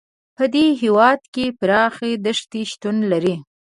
په 0.37 0.43
دې 0.53 0.65
هېوادونو 0.81 1.29
کې 1.33 1.45
پراخې 1.59 2.11
دښتې 2.25 2.61
شتون 2.71 2.97
لري. 3.11 3.35